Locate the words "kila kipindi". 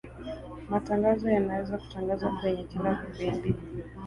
2.63-3.49